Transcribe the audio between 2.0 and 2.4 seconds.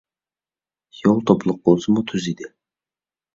تۈز